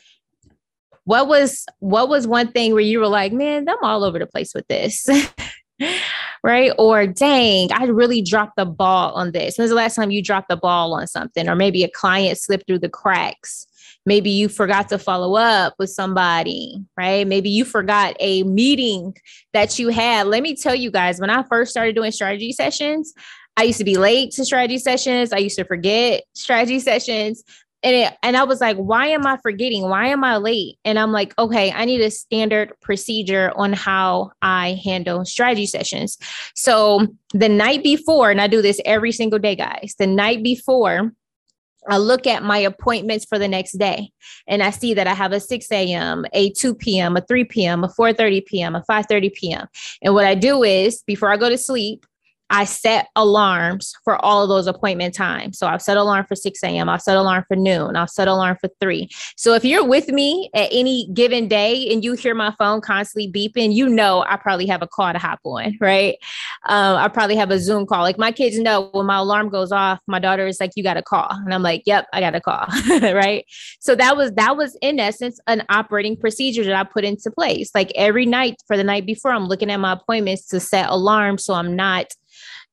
What 1.05 1.27
was 1.27 1.67
what 1.81 2.09
was 2.09 2.27
one 2.27 2.53
thing 2.53 2.73
where 2.73 2.81
you 2.81 3.01
were 3.01 3.09
like, 3.09 3.33
man, 3.33 3.69
I'm 3.69 3.83
all 3.83 4.05
over 4.05 4.19
the 4.19 4.27
place 4.27 4.55
with 4.55 4.67
this. 4.69 5.09
right? 6.45 6.73
Or 6.79 7.07
dang, 7.07 7.73
I 7.73 7.85
really 7.85 8.23
dropped 8.23 8.57
the 8.57 8.65
ball 8.65 9.13
on 9.13 9.33
this. 9.33 9.57
When's 9.57 9.71
the 9.71 9.77
last 9.77 9.95
time 9.95 10.11
you 10.11 10.23
dropped 10.23 10.49
the 10.49 10.57
ball 10.57 10.95
on 10.95 11.07
something? 11.07 11.49
Or 11.49 11.55
maybe 11.55 11.85
a 11.85 11.91
client 11.91 12.39
slipped 12.39 12.67
through 12.67 12.81
the 12.81 12.89
cracks. 12.89 13.67
Maybe 14.05 14.31
you 14.31 14.49
forgot 14.49 14.89
to 14.89 14.99
follow 14.99 15.37
up 15.37 15.75
with 15.79 15.91
somebody, 15.91 16.85
right? 16.97 17.27
Maybe 17.27 17.51
you 17.51 17.65
forgot 17.65 18.17
a 18.19 18.43
meeting 18.43 19.17
that 19.53 19.79
you 19.79 19.89
had. 19.89 20.27
Let 20.27 20.43
me 20.43 20.57
tell 20.57 20.75
you 20.75 20.91
guys, 20.91 21.21
when 21.21 21.31
I 21.31 21.45
first 21.45 21.71
started 21.71 21.95
doing 21.95 22.11
strategy 22.11 22.53
sessions, 22.53 23.15
I 23.57 23.65
used 23.65 23.79
to 23.79 23.85
be 23.85 23.97
late 23.97 24.33
to 24.33 24.45
strategy 24.45 24.79
sessions. 24.79 25.33
I 25.33 25.39
used 25.39 25.59
to 25.59 25.65
forget 25.65 26.25
strategy 26.35 26.81
sessions. 26.81 27.43
And 27.85 27.97
it, 27.97 28.17
and 28.23 28.37
I 28.37 28.45
was 28.45 28.61
like, 28.61 28.77
why 28.77 29.09
am 29.09 29.27
I 29.27 29.39
forgetting? 29.43 29.83
Why 29.89 30.07
am 30.09 30.23
I 30.23 30.37
late? 30.37 30.79
And 30.85 30.99
I'm 30.99 31.11
like, 31.11 31.37
okay, 31.37 31.73
I 31.73 31.85
need 31.85 32.01
a 32.01 32.11
standard 32.13 32.73
procedure 32.81 33.53
on 33.57 33.73
how 33.73 34.31
I 34.41 34.81
handle 34.85 35.25
strategy 35.25 35.67
sessions. 35.67 36.17
So 36.55 37.09
the 37.35 37.49
night 37.49 37.83
before, 37.83 38.31
and 38.31 38.41
I 38.41 38.47
do 38.47 38.63
this 38.63 38.81
every 38.85 39.11
single 39.11 39.41
day, 39.41 39.57
guys, 39.57 39.97
the 39.99 40.07
night 40.07 40.45
before 40.45 41.13
I 41.89 41.99
look 41.99 42.29
at 42.29 42.45
my 42.45 42.59
appointments 42.59 43.25
for 43.25 43.39
the 43.39 43.49
next 43.49 43.73
day 43.73 44.13
and 44.47 44.63
I 44.63 44.71
see 44.71 44.95
that 44.95 45.09
I 45.09 45.15
have 45.15 45.33
a 45.33 45.41
6 45.41 45.73
a.m., 45.73 46.25
a 46.33 46.53
2 46.53 46.75
p.m., 46.77 47.17
a 47.17 47.21
3 47.21 47.45
p.m., 47.45 47.83
a 47.83 47.89
4:30 47.89 48.47
p.m., 48.47 48.75
a 48.77 48.83
5:30 48.83 49.35
p.m. 49.35 49.67
And 50.01 50.15
what 50.15 50.25
I 50.25 50.37
do 50.37 50.63
is 50.63 51.03
before 51.03 51.33
I 51.33 51.37
go 51.37 51.49
to 51.49 51.59
sleep, 51.59 52.07
I 52.53 52.65
set 52.65 53.09
alarms 53.17 53.95
for 54.05 54.23
all 54.23 54.43
of 54.43 54.51
those 54.51 54.67
appointment 54.67 55.15
times. 55.15 55.59
So 55.59 55.67
I've 55.67 55.81
set 55.81 55.97
alarm 55.97 56.27
for 56.27 56.37
6 56.37 56.63
a.m. 56.63 56.89
I'll 56.89 56.99
set 56.99 57.17
alarm 57.17 57.45
for 57.49 57.57
noon. 57.57 57.97
I'll 57.97 58.07
set 58.07 58.29
alarm 58.29 58.59
for 58.61 58.69
three. 58.79 59.09
So 59.37 59.55
if 59.55 59.65
you're 59.65 59.85
with 59.85 60.09
me 60.09 60.51
at 60.55 60.69
any 60.71 61.09
given 61.15 61.49
day 61.49 61.91
and 61.91 62.05
you 62.05 62.13
hear 62.13 62.35
my 62.35 62.55
phone 62.59 62.83
constantly 62.83 63.33
beeping, 63.33 63.75
you 63.75 63.89
know 63.89 64.23
I 64.29 64.37
probably 64.37 64.67
have 64.67 64.83
a 64.83 64.87
call 64.87 65.13
to 65.15 65.19
hop 65.19 65.41
on, 65.45 65.79
right? 65.81 66.19
Um, 66.69 66.97
I 66.97 67.09
probably 67.09 67.37
have 67.37 67.51
a 67.51 67.59
Zoom 67.59 67.87
call. 67.87 68.03
Like 68.03 68.19
my 68.19 68.31
kids 68.31 68.59
know 68.59 68.91
when 68.93 69.07
my 69.07 69.17
alarm 69.17 69.49
goes 69.49 69.73
off, 69.73 70.01
my 70.07 70.19
daughter 70.19 70.47
is 70.47 70.61
like, 70.61 70.73
"You 70.77 70.83
got 70.83 70.97
a 70.97 71.03
call," 71.03 71.29
and 71.31 71.53
I'm 71.53 71.63
like, 71.63 71.83
"Yep, 71.87 72.07
I 72.13 72.21
got 72.21 72.35
a 72.35 72.41
call," 72.41 72.67
right? 73.01 73.45
So 73.81 73.95
that 73.95 74.17
was 74.17 74.33
that 74.33 74.57
was 74.57 74.77
in 74.83 75.01
essence 75.01 75.41
an 75.47 75.65
operating 75.71 76.17
procedure 76.17 76.65
that 76.65 76.75
I 76.75 76.85
put 76.85 77.05
into 77.05 77.31
place. 77.31 77.71
Like 77.75 77.91
every 77.97 78.27
night 78.27 78.57
for 78.67 78.77
the 78.77 78.85
night 78.85 79.07
before, 79.07 79.33
I'm 79.33 79.47
looking 79.47 79.71
at 79.71 79.79
my 79.79 79.93
appointments 79.93 80.47
to 80.49 80.61
set 80.61 80.89
alarms 80.91 81.45
so 81.45 81.55
I'm 81.55 81.75
not 81.75 82.15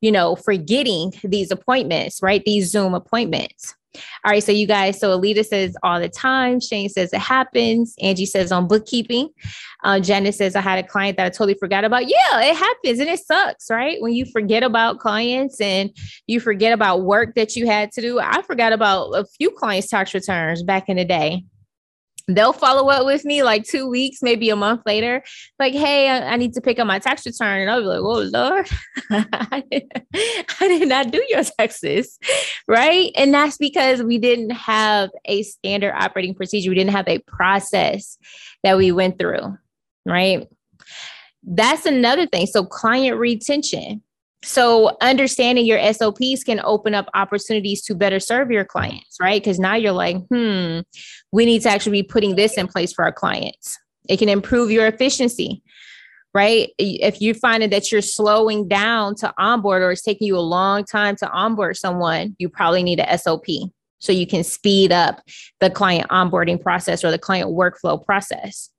you 0.02 0.12
know, 0.12 0.36
forgetting 0.36 1.14
these 1.24 1.52
appointments, 1.52 2.22
right? 2.22 2.44
These 2.46 2.72
Zoom 2.72 2.94
appointments. 2.94 3.76
All 4.24 4.32
right, 4.32 4.44
so 4.44 4.52
you 4.52 4.68
guys, 4.68 5.00
so 5.00 5.20
Alita 5.20 5.44
says 5.44 5.76
all 5.82 6.00
the 6.00 6.10
time. 6.10 6.60
Shane 6.60 6.90
says 6.90 7.12
it 7.12 7.20
happens. 7.20 7.96
Angie 8.02 8.26
says 8.26 8.52
on 8.52 8.68
bookkeeping. 8.68 9.30
Uh, 9.84 10.00
Janice 10.00 10.38
says 10.38 10.56
I 10.56 10.62
had 10.62 10.84
a 10.84 10.88
client 10.88 11.18
that 11.18 11.26
I 11.26 11.30
totally 11.30 11.56
forgot 11.56 11.84
about. 11.84 12.08
Yeah, 12.08 12.40
it 12.40 12.56
happens 12.56 13.00
and 13.00 13.10
it 13.10 13.20
sucks, 13.20 13.70
right? 13.70 14.00
When 14.00 14.14
you 14.14 14.26
forget 14.26 14.62
about 14.62 15.00
clients 15.00 15.60
and 15.60 15.90
you 16.28 16.40
forget 16.40 16.72
about 16.72 17.02
work 17.02 17.34
that 17.36 17.56
you 17.56 17.66
had 17.66 17.92
to 17.94 18.02
do. 18.02 18.20
I 18.20 18.42
forgot 18.44 18.74
about 18.74 19.12
a 19.12 19.26
few 19.26 19.50
clients' 19.52 19.88
tax 19.88 20.14
returns 20.14 20.62
back 20.62 20.88
in 20.88 20.98
the 20.98 21.06
day 21.06 21.44
they'll 22.36 22.54
follow 22.54 22.90
up 22.90 23.06
with 23.06 23.26
me 23.26 23.44
like 23.44 23.64
two 23.64 23.88
weeks, 23.88 24.22
maybe 24.22 24.50
a 24.50 24.56
month 24.56 24.82
later, 24.86 25.24
like, 25.58 25.74
hey, 25.74 26.10
I, 26.10 26.34
I 26.34 26.36
need 26.38 26.54
to 26.54 26.62
pick 26.62 26.80
up 26.80 26.88
my 26.88 27.00
tax 27.00 27.26
return. 27.26 27.62
And 27.62 27.72
I'll 27.72 27.82
be 27.82 27.88
like, 27.88 28.00
oh, 28.00 28.22
Lord, 28.22 28.70
I, 29.10 29.64
did, 30.60 30.88
not 30.88 31.12
do 31.12 31.26
your 31.30 31.44
taxes. 31.44 32.18
Right. 32.68 33.12
And 33.16 33.34
that's 33.34 33.58
because 33.58 34.04
we 34.04 34.18
didn't 34.18 34.52
have 34.52 35.10
a 35.26 35.44
standard 35.44 35.94
operating 35.94 36.36
procedure, 36.36 36.70
we 36.70 36.76
didn't 36.76 36.94
have 36.94 37.08
a 37.08 37.20
process 37.20 38.18
that 38.64 38.78
we 38.78 38.92
went 38.92 39.20
through. 39.20 39.58
Right. 40.06 40.48
That's 41.44 41.86
another 41.86 42.28
thing. 42.28 42.48
So, 42.48 42.66
client 42.66 43.18
retention 43.18 44.04
so 44.42 44.96
understanding 45.02 45.66
your 45.66 45.82
SOPs 45.94 46.44
can 46.46 46.62
open 46.64 46.96
up 46.96 47.10
opportunities 47.14 47.82
to 47.84 47.96
better 47.96 48.20
serve 48.20 48.52
your 48.52 48.64
clients, 48.64 49.18
right? 49.22 49.42
Because 49.42 49.60
now 49.60 49.76
you're 49.76 49.92
like, 49.92 50.18
hmm, 50.28 50.80
we 51.32 51.46
need 51.46 51.62
to 51.64 51.70
actually 51.70 52.02
be 52.02 52.08
putting 52.08 52.36
this 52.36 52.58
in 52.58 52.68
place 52.68 52.94
for 52.94 53.04
our 53.04 53.12
clients. 53.12 53.78
It 54.08 54.18
can 54.18 54.30
improve 54.30 54.72
your 54.72 54.88
efficiency, 54.88 55.62
right? 56.34 56.70
If 56.78 57.22
you're 57.22 57.36
finding 57.36 57.70
that 57.72 57.92
you're 57.92 58.02
slowing 58.02 58.68
down 58.68 59.16
to 59.16 59.34
onboard 59.38 59.82
or 59.82 59.92
it's 59.92 60.04
taking 60.04 60.28
you 60.28 60.38
a 60.38 60.40
long 60.40 60.86
time 60.86 61.18
to 61.18 61.30
onboard 61.30 61.76
someone, 61.76 62.36
you 62.40 62.48
probably 62.48 62.84
need 62.84 63.00
a 63.00 63.18
SOP 63.18 63.46
so 64.00 64.14
you 64.14 64.26
can 64.26 64.46
speed 64.46 64.94
up 64.94 65.22
the 65.60 65.70
client 65.70 66.10
onboarding 66.10 66.62
process 66.62 67.04
or 67.04 67.12
the 67.12 67.20
client 67.20 67.50
workflow 67.50 68.04
process. 68.04 68.70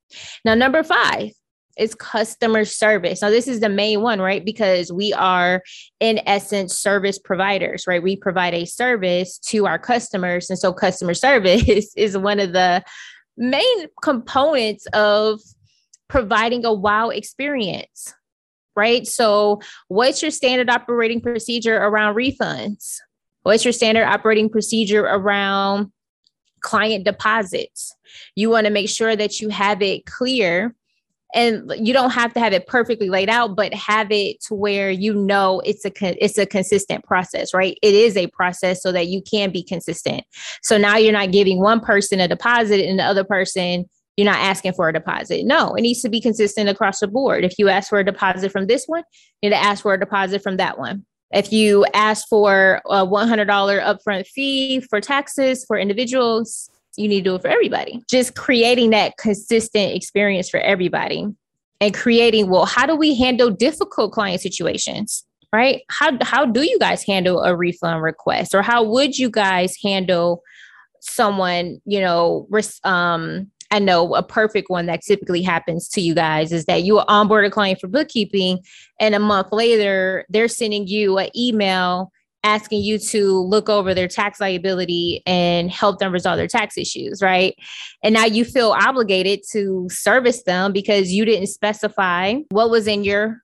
Now, 0.45 0.55
number 0.55 0.83
five, 0.83 1.31
is 1.79 1.95
customer 1.95 2.65
service. 2.65 3.23
Now, 3.23 3.31
this 3.31 3.49
is 3.49 3.61
the 3.61 3.69
main 3.69 4.03
one, 4.03 4.21
right? 4.21 4.45
Because 4.45 4.93
we 4.93 5.13
are, 5.13 5.63
in 6.01 6.21
essence, 6.27 6.77
service 6.77 7.19
providers, 7.19 7.85
right? 7.87 8.03
We 8.03 8.17
provide 8.17 8.55
a 8.55 8.65
service 8.65 9.39
to 9.47 9.67
our 9.67 9.79
customers. 9.79 10.51
And 10.51 10.59
so, 10.59 10.73
customer 10.73 11.15
service 11.15 11.93
is 11.97 12.17
one 12.17 12.41
of 12.41 12.53
the 12.53 12.83
main 13.37 13.87
components 14.03 14.87
of 14.93 15.41
providing 16.09 16.65
a 16.65 16.73
wow 16.73 17.09
experience, 17.09 18.15
right? 18.77 19.07
So, 19.07 19.61
what's 19.89 20.23
your 20.23 20.31
standard 20.31 20.69
operating 20.69 21.21
procedure 21.21 21.77
around 21.77 22.15
refunds? 22.17 22.97
What's 23.43 23.65
your 23.65 23.73
standard 23.73 24.05
operating 24.05 24.51
procedure 24.51 25.05
around 25.05 25.93
client 26.61 27.05
deposits? 27.05 27.95
You 28.35 28.51
want 28.51 28.67
to 28.67 28.73
make 28.73 28.91
sure 28.91 29.17
that 29.17 29.41
you 29.41 29.49
have 29.49 29.81
it 29.81 30.05
clear 30.05 30.75
and 31.35 31.73
you 31.77 31.93
don't 31.93 32.11
have 32.11 32.33
to 32.35 32.41
have 32.41 32.53
it 32.53 32.67
perfectly 32.67 33.09
laid 33.09 33.29
out 33.29 33.57
but 33.57 33.73
have 33.75 34.11
it 34.11 34.41
to 34.43 34.55
where 34.55 34.91
you 34.91 35.15
know 35.15 35.61
it's 35.65 35.85
a 35.85 35.93
it's 36.25 36.39
a 36.39 36.47
consistent 36.47 37.05
process 37.05 37.55
right? 37.55 37.79
It 37.83 37.95
is 37.95 38.17
a 38.17 38.27
process 38.29 38.83
so 38.83 38.93
that 38.93 39.09
you 39.09 39.23
can 39.23 39.51
be 39.51 39.63
consistent. 39.63 40.25
So 40.63 40.79
now 40.79 40.97
you're 40.97 41.13
not 41.13 41.33
giving 41.33 41.61
one 41.61 41.81
person 41.81 42.21
a 42.21 42.29
deposit 42.29 42.81
and 42.81 42.99
the 42.99 43.05
other 43.05 43.25
person 43.25 43.87
you're 44.17 44.27
not 44.27 44.39
asking 44.39 44.75
for 44.75 44.89
a 44.89 44.93
deposit. 44.93 45.45
No 45.45 45.75
it 45.75 45.83
needs 45.83 46.03
to 46.03 46.09
be 46.09 46.21
consistent 46.21 46.69
across 46.69 47.01
the 47.01 47.09
board. 47.09 47.45
If 47.45 47.59
you 47.59 47.69
ask 47.69 47.89
for 47.89 47.99
a 47.99 48.05
deposit 48.05 48.53
from 48.53 48.67
this 48.67 48.87
one 48.87 49.05
you 49.43 49.51
need 49.51 49.57
to 49.57 49.63
ask 49.63 49.83
for 49.83 49.95
a 49.95 50.01
deposit 50.01 50.43
from 50.43 50.57
that 50.57 50.79
one. 50.79 51.05
If 51.33 51.53
you 51.53 51.87
ask 51.95 52.27
for 52.29 52.83
a 52.87 53.07
$100 53.07 53.47
upfront 53.47 54.27
fee 54.27 54.81
for 54.81 55.01
taxes 55.01 55.65
for 55.65 55.79
individuals 55.79 56.69
you 56.97 57.09
need 57.09 57.25
to 57.25 57.31
do 57.31 57.35
it 57.37 57.43
for 57.43 57.49
everybody. 57.49 58.03
Just 58.09 58.35
creating 58.35 58.91
that 58.91 59.17
consistent 59.17 59.95
experience 59.95 60.49
for 60.49 60.61
everybody 60.61 61.27
and 61.81 61.95
creating, 61.95 62.51
well, 62.51 62.67
how 62.67 62.87
do 62.87 62.95
we 62.95 63.15
handle 63.15 63.51
difficult 63.51 64.13
client 64.13 64.41
situations? 64.41 65.25
Right? 65.53 65.83
How 65.89 66.17
how 66.23 66.47
do 66.47 66.63
you 66.63 66.79
guys 66.79 67.05
handle 67.05 67.43
a 67.43 67.57
refund 67.57 68.03
request 68.03 68.55
or 68.55 68.63
how 68.63 68.85
would 68.85 69.19
you 69.19 69.29
guys 69.29 69.75
handle 69.83 70.43
someone, 71.01 71.81
you 71.85 72.01
know, 72.01 72.47
um 72.85 73.51
I 73.73 73.79
know 73.79 74.15
a 74.15 74.23
perfect 74.23 74.69
one 74.69 74.87
that 74.87 75.03
typically 75.03 75.43
happens 75.43 75.89
to 75.91 76.01
you 76.01 76.15
guys 76.15 76.53
is 76.53 76.65
that 76.65 76.83
you 76.83 76.99
onboard 77.01 77.45
a 77.45 77.51
client 77.51 77.81
for 77.81 77.87
bookkeeping 77.87 78.61
and 78.99 79.15
a 79.15 79.21
month 79.21 79.53
later 79.53 80.25
they're 80.29 80.49
sending 80.49 80.89
you 80.89 81.19
an 81.19 81.31
email 81.37 82.13
asking 82.43 82.83
you 82.83 82.99
to 82.99 83.41
look 83.41 83.69
over 83.69 83.95
their 83.95 84.09
tax 84.09 84.41
liability 84.41 85.23
and 85.27 85.71
help 85.71 85.99
them 85.99 86.13
resolve 86.13 86.39
their 86.39 86.47
tax 86.47 86.79
issues, 86.79 87.21
right? 87.23 87.55
And 88.03 88.15
now 88.15 88.25
you 88.25 88.45
feel 88.45 88.71
obligated 88.71 89.41
to 89.53 89.89
service 89.91 90.43
them 90.45 90.73
because 90.73 91.13
you 91.13 91.25
didn't 91.25 91.49
specify 91.49 92.37
what 92.51 92.71
was 92.71 92.87
in 92.87 93.05
your 93.05 93.43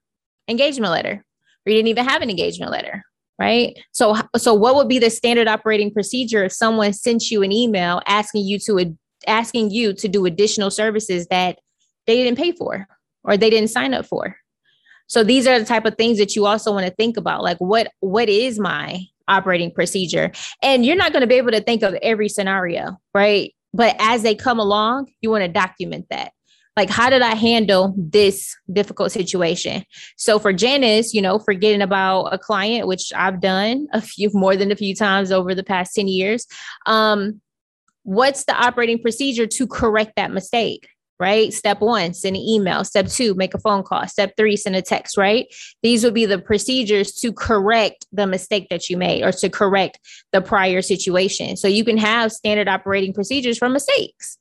engagement 0.48 0.92
letter, 0.92 1.24
or 1.66 1.70
you 1.70 1.76
didn't 1.76 1.88
even 1.88 2.06
have 2.06 2.22
an 2.22 2.30
engagement 2.30 2.72
letter. 2.72 3.02
Right. 3.38 3.78
So, 3.92 4.16
so 4.38 4.54
what 4.54 4.76
would 4.76 4.88
be 4.88 4.98
the 4.98 5.10
standard 5.10 5.46
operating 5.46 5.92
procedure 5.92 6.44
if 6.44 6.52
someone 6.52 6.94
sent 6.94 7.30
you 7.30 7.42
an 7.42 7.52
email 7.52 8.00
asking 8.06 8.46
you 8.46 8.58
to 8.60 8.96
asking 9.26 9.72
you 9.72 9.92
to 9.92 10.08
do 10.08 10.24
additional 10.24 10.70
services 10.70 11.26
that 11.26 11.58
they 12.06 12.22
didn't 12.24 12.38
pay 12.38 12.52
for 12.52 12.86
or 13.24 13.36
they 13.36 13.50
didn't 13.50 13.68
sign 13.68 13.92
up 13.92 14.06
for? 14.06 14.38
So 15.06 15.22
these 15.22 15.46
are 15.46 15.58
the 15.58 15.64
type 15.64 15.84
of 15.84 15.96
things 15.96 16.18
that 16.18 16.34
you 16.34 16.46
also 16.46 16.72
want 16.72 16.86
to 16.86 16.94
think 16.94 17.16
about. 17.16 17.42
Like 17.42 17.58
what 17.58 17.90
what 18.00 18.28
is 18.28 18.58
my 18.58 19.04
operating 19.28 19.72
procedure? 19.72 20.32
And 20.62 20.84
you're 20.84 20.96
not 20.96 21.12
going 21.12 21.22
to 21.22 21.26
be 21.26 21.34
able 21.34 21.52
to 21.52 21.60
think 21.60 21.82
of 21.82 21.94
every 22.02 22.28
scenario, 22.28 22.98
right? 23.14 23.54
But 23.72 23.96
as 23.98 24.22
they 24.22 24.34
come 24.34 24.58
along, 24.58 25.10
you 25.20 25.30
want 25.30 25.42
to 25.42 25.48
document 25.48 26.06
that. 26.10 26.32
Like, 26.76 26.90
how 26.90 27.08
did 27.08 27.22
I 27.22 27.34
handle 27.34 27.94
this 27.96 28.54
difficult 28.70 29.10
situation? 29.10 29.82
So 30.16 30.38
for 30.38 30.52
Janice, 30.52 31.14
you 31.14 31.22
know, 31.22 31.38
forgetting 31.38 31.80
about 31.80 32.26
a 32.26 32.38
client, 32.38 32.86
which 32.86 33.12
I've 33.16 33.40
done 33.40 33.86
a 33.92 34.02
few 34.02 34.30
more 34.34 34.56
than 34.56 34.70
a 34.70 34.76
few 34.76 34.94
times 34.94 35.32
over 35.32 35.54
the 35.54 35.64
past 35.64 35.94
10 35.94 36.06
years. 36.06 36.46
Um, 36.84 37.40
what's 38.02 38.44
the 38.44 38.54
operating 38.54 39.00
procedure 39.00 39.46
to 39.46 39.66
correct 39.66 40.12
that 40.16 40.30
mistake? 40.30 40.86
Right? 41.18 41.52
Step 41.52 41.80
one, 41.80 42.12
send 42.14 42.36
an 42.36 42.42
email. 42.42 42.84
Step 42.84 43.08
two, 43.08 43.34
make 43.34 43.54
a 43.54 43.58
phone 43.58 43.82
call. 43.82 44.06
Step 44.06 44.34
three, 44.36 44.56
send 44.56 44.76
a 44.76 44.82
text, 44.82 45.16
right? 45.16 45.46
These 45.82 46.04
would 46.04 46.14
be 46.14 46.26
the 46.26 46.38
procedures 46.38 47.12
to 47.14 47.32
correct 47.32 48.06
the 48.12 48.26
mistake 48.26 48.68
that 48.70 48.90
you 48.90 48.96
made 48.96 49.22
or 49.22 49.32
to 49.32 49.48
correct 49.48 49.98
the 50.32 50.42
prior 50.42 50.82
situation. 50.82 51.56
So 51.56 51.68
you 51.68 51.84
can 51.84 51.98
have 51.98 52.32
standard 52.32 52.68
operating 52.68 53.14
procedures 53.14 53.58
for 53.58 53.68
mistakes, 53.68 54.38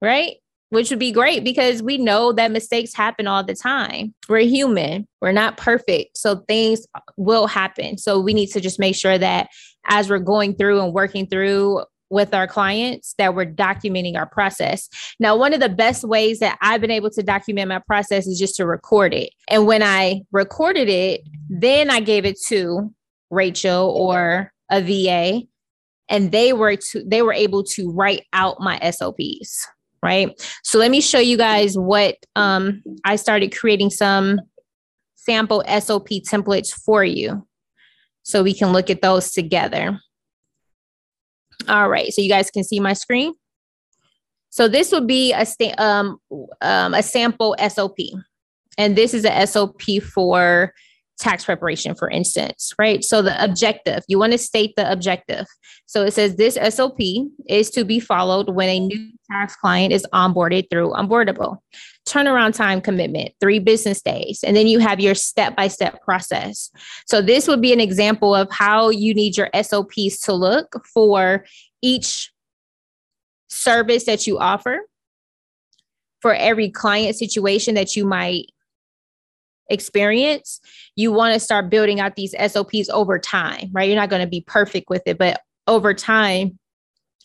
right? 0.00 0.36
Which 0.70 0.90
would 0.90 0.98
be 0.98 1.12
great 1.12 1.44
because 1.44 1.82
we 1.82 1.98
know 1.98 2.32
that 2.32 2.50
mistakes 2.50 2.94
happen 2.94 3.26
all 3.26 3.44
the 3.44 3.54
time. 3.54 4.14
We're 4.28 4.40
human, 4.40 5.06
we're 5.20 5.32
not 5.32 5.56
perfect. 5.56 6.18
So 6.18 6.36
things 6.48 6.86
will 7.16 7.46
happen. 7.46 7.98
So 7.98 8.20
we 8.20 8.34
need 8.34 8.48
to 8.48 8.60
just 8.60 8.78
make 8.78 8.96
sure 8.96 9.18
that 9.18 9.48
as 9.86 10.08
we're 10.08 10.18
going 10.18 10.54
through 10.56 10.80
and 10.80 10.92
working 10.92 11.26
through 11.26 11.84
with 12.10 12.34
our 12.34 12.46
clients 12.46 13.14
that 13.18 13.34
we're 13.34 13.46
documenting 13.46 14.16
our 14.16 14.26
process. 14.26 14.88
Now, 15.18 15.36
one 15.36 15.52
of 15.52 15.60
the 15.60 15.68
best 15.68 16.04
ways 16.04 16.38
that 16.38 16.58
I've 16.60 16.80
been 16.80 16.90
able 16.90 17.10
to 17.10 17.22
document 17.22 17.68
my 17.68 17.80
process 17.80 18.26
is 18.26 18.38
just 18.38 18.56
to 18.56 18.66
record 18.66 19.14
it. 19.14 19.30
And 19.48 19.66
when 19.66 19.82
I 19.82 20.22
recorded 20.30 20.88
it, 20.88 21.22
then 21.48 21.90
I 21.90 22.00
gave 22.00 22.24
it 22.24 22.38
to 22.48 22.92
Rachel 23.30 23.90
or 23.90 24.52
a 24.70 24.80
VA 24.80 25.42
and 26.08 26.32
they 26.32 26.52
were 26.52 26.76
to 26.76 27.02
they 27.06 27.22
were 27.22 27.32
able 27.32 27.64
to 27.64 27.90
write 27.90 28.24
out 28.32 28.60
my 28.60 28.78
SOPs, 28.90 29.66
right? 30.02 30.30
So 30.62 30.78
let 30.78 30.90
me 30.90 31.00
show 31.00 31.18
you 31.18 31.36
guys 31.36 31.76
what 31.76 32.16
um 32.36 32.82
I 33.04 33.16
started 33.16 33.56
creating 33.56 33.90
some 33.90 34.40
sample 35.14 35.62
SOP 35.80 36.08
templates 36.28 36.72
for 36.72 37.04
you 37.04 37.46
so 38.22 38.42
we 38.42 38.54
can 38.54 38.72
look 38.72 38.90
at 38.90 39.02
those 39.02 39.32
together. 39.32 39.98
All 41.68 41.88
right, 41.88 42.12
so 42.12 42.22
you 42.22 42.28
guys 42.28 42.50
can 42.50 42.64
see 42.64 42.80
my 42.80 42.92
screen. 42.92 43.32
So 44.50 44.68
this 44.68 44.92
would 44.92 45.06
be 45.06 45.32
a 45.32 45.44
sta- 45.44 45.74
um, 45.78 46.18
um, 46.60 46.94
a 46.94 47.02
sample 47.02 47.56
SOP, 47.68 47.98
and 48.78 48.96
this 48.96 49.14
is 49.14 49.24
a 49.24 49.46
SOP 49.46 50.00
for 50.00 50.72
tax 51.18 51.44
preparation, 51.44 51.94
for 51.94 52.10
instance, 52.10 52.72
right? 52.78 53.04
So 53.04 53.22
the 53.22 53.42
objective, 53.42 54.04
you 54.08 54.18
want 54.18 54.32
to 54.32 54.38
state 54.38 54.74
the 54.76 54.90
objective. 54.90 55.46
So 55.86 56.04
it 56.04 56.12
says 56.12 56.36
this 56.36 56.58
SOP 56.74 56.98
is 57.48 57.70
to 57.70 57.84
be 57.84 58.00
followed 58.00 58.50
when 58.50 58.68
a 58.68 58.80
new 58.80 59.10
tax 59.30 59.56
client 59.56 59.92
is 59.92 60.06
onboarded 60.12 60.68
through 60.70 60.90
Onboardable. 60.90 61.58
Turnaround 62.06 62.54
time 62.54 62.80
commitment, 62.80 63.32
three 63.40 63.58
business 63.58 64.02
days. 64.02 64.44
And 64.44 64.56
then 64.56 64.66
you 64.66 64.78
have 64.78 65.00
your 65.00 65.14
step 65.14 65.56
by 65.56 65.68
step 65.68 66.02
process. 66.02 66.70
So 67.06 67.22
this 67.22 67.48
would 67.48 67.62
be 67.62 67.72
an 67.72 67.80
example 67.80 68.34
of 68.34 68.50
how 68.50 68.90
you 68.90 69.14
need 69.14 69.36
your 69.36 69.48
SOPs 69.60 70.20
to 70.22 70.32
look 70.32 70.84
for 70.92 71.44
each 71.82 72.32
service 73.48 74.04
that 74.04 74.26
you 74.26 74.38
offer, 74.38 74.80
for 76.20 76.34
every 76.34 76.70
client 76.70 77.16
situation 77.16 77.74
that 77.74 77.96
you 77.96 78.04
might 78.04 78.46
experience, 79.68 80.60
you 80.96 81.12
want 81.12 81.34
to 81.34 81.40
start 81.40 81.70
building 81.70 82.00
out 82.00 82.16
these 82.16 82.34
SOPs 82.52 82.88
over 82.90 83.18
time, 83.18 83.70
right? 83.72 83.88
You're 83.88 83.98
not 83.98 84.10
going 84.10 84.22
to 84.22 84.28
be 84.28 84.42
perfect 84.42 84.90
with 84.90 85.02
it, 85.06 85.18
but 85.18 85.40
over 85.66 85.94
time, 85.94 86.58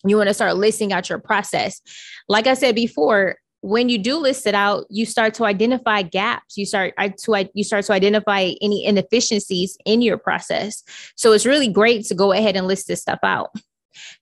you 0.05 0.17
want 0.17 0.27
to 0.29 0.33
start 0.33 0.55
listing 0.55 0.93
out 0.93 1.09
your 1.09 1.19
process. 1.19 1.81
Like 2.27 2.47
I 2.47 2.53
said 2.53 2.75
before, 2.75 3.37
when 3.61 3.89
you 3.89 3.97
do 3.97 4.17
list 4.17 4.47
it 4.47 4.55
out, 4.55 4.85
you 4.89 5.05
start 5.05 5.33
to 5.35 5.45
identify 5.45 6.01
gaps. 6.01 6.57
You 6.57 6.65
start 6.65 6.93
to 6.97 7.49
you 7.53 7.63
start 7.63 7.85
to 7.85 7.93
identify 7.93 8.51
any 8.61 8.85
inefficiencies 8.85 9.77
in 9.85 10.01
your 10.01 10.17
process. 10.17 10.83
So 11.15 11.33
it's 11.33 11.45
really 11.45 11.67
great 11.67 12.05
to 12.05 12.15
go 12.15 12.31
ahead 12.31 12.55
and 12.55 12.67
list 12.67 12.87
this 12.87 13.01
stuff 13.01 13.19
out. 13.23 13.49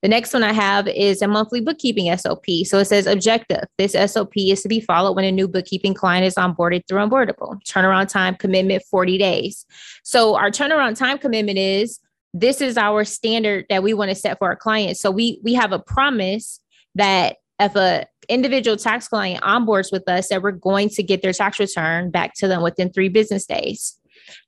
The 0.02 0.08
next 0.08 0.34
one 0.34 0.44
I 0.44 0.54
have 0.54 0.88
is 0.88 1.22
a 1.22 1.28
monthly 1.28 1.62
bookkeeping 1.62 2.16
SOP. 2.18 2.46
So 2.66 2.80
it 2.80 2.86
says 2.86 3.06
objective. 3.06 3.64
This 3.78 3.94
SOP 4.12 4.34
is 4.36 4.64
to 4.64 4.70
be 4.70 4.80
followed 4.80 5.16
when 5.16 5.26
a 5.26 5.32
new 5.32 5.48
bookkeeping 5.48 5.94
client 5.94 6.26
is 6.26 6.36
onboarded 6.36 6.82
through 6.88 7.00
Onboardable. 7.00 7.60
Turnaround 7.68 8.10
time 8.10 8.36
commitment 8.36 8.84
40 8.90 9.18
days. 9.18 9.66
So 10.04 10.36
our 10.36 10.50
turnaround 10.50 10.98
time 10.98 11.20
commitment 11.20 11.60
is 11.60 12.00
this 12.34 12.62
is 12.62 12.78
our 12.78 13.04
standard 13.04 13.66
that 13.70 13.84
we 13.84 13.94
want 13.94 14.10
to 14.10 14.16
set 14.16 14.38
for 14.38 14.48
our 14.48 14.56
clients. 14.56 15.00
So 15.00 15.12
we 15.12 15.40
we 15.44 15.54
have 15.54 15.72
a 15.72 15.80
promise 15.80 16.60
that 16.96 17.38
if 17.60 17.76
a 17.76 18.06
individual 18.30 18.78
tax 18.78 19.08
client 19.08 19.42
onboards 19.44 19.92
with 19.92 20.08
us 20.08 20.28
that 20.30 20.42
we're 20.42 20.52
going 20.52 20.90
to 20.90 21.02
get 21.02 21.22
their 21.22 21.34
tax 21.34 21.60
return 21.60 22.12
back 22.12 22.34
to 22.36 22.48
them 22.48 22.62
within 22.62 22.92
3 22.92 23.10
business 23.10 23.46
days. 23.46 23.97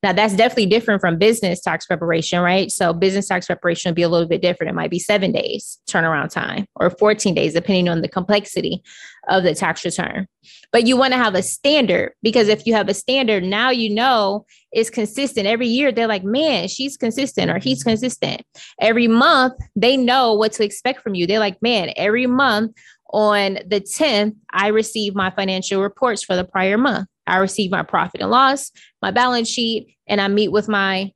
Now, 0.04 0.14
that's 0.14 0.36
definitely 0.36 0.68
different 0.68 1.02
from 1.02 1.18
business 1.18 1.62
tax 1.62 1.86
preparation, 1.86 2.42
right? 2.42 2.72
So, 2.72 2.94
business 2.94 3.28
tax 3.28 3.46
preparation 3.48 3.90
would 3.90 3.96
be 3.96 4.04
a 4.04 4.10
little 4.10 4.28
bit 4.28 4.42
different. 4.42 4.72
It 4.72 4.76
might 4.76 4.92
be 4.92 5.00
seven 5.00 5.32
days 5.32 5.80
turnaround 5.88 6.30
time 6.30 6.66
or 6.76 6.90
14 6.90 7.34
days, 7.34 7.54
depending 7.54 7.90
on 7.90 8.02
the 8.02 8.08
complexity 8.08 8.82
of 9.28 9.44
the 9.44 9.54
tax 9.54 9.86
return. 9.86 10.28
But 10.72 10.88
you 10.88 10.98
want 10.98 11.14
to 11.14 11.18
have 11.18 11.36
a 11.36 11.44
standard 11.44 12.14
because 12.22 12.48
if 12.48 12.66
you 12.66 12.74
have 12.74 12.90
a 12.90 12.94
standard, 12.94 13.44
now 13.44 13.70
you 13.70 13.94
know 13.94 14.46
it's 14.72 14.90
consistent. 14.90 15.48
Every 15.48 15.68
year, 15.68 15.92
they're 15.92 16.08
like, 16.08 16.24
man, 16.24 16.68
she's 16.68 16.98
consistent 16.98 17.50
or 17.50 17.58
he's 17.58 17.84
consistent. 17.84 18.42
Every 18.80 19.08
month, 19.08 19.54
they 19.76 19.98
know 19.98 20.34
what 20.34 20.54
to 20.54 20.64
expect 20.64 21.02
from 21.02 21.16
you. 21.16 21.28
They're 21.28 21.40
like, 21.40 21.62
man, 21.62 21.92
every 21.96 22.28
month 22.28 22.76
on 23.12 23.56
the 23.66 23.82
10th, 23.82 24.36
I 24.52 24.68
receive 24.68 25.16
my 25.16 25.32
financial 25.32 25.82
reports 25.82 26.24
for 26.24 26.36
the 26.36 26.44
prior 26.44 26.78
month. 26.78 27.08
I 27.30 27.38
receive 27.38 27.72
my 27.72 27.84
profit 27.84 28.22
and 28.22 28.32
loss, 28.32 28.72
my 29.02 29.12
balance 29.12 29.50
sheet, 29.50 29.96
and 30.08 30.20
I 30.20 30.28
meet 30.28 30.52
with 30.52 30.68
my 30.68 31.12